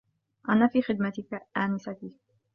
[0.49, 2.17] أنا في خدمتكِ، أنستي.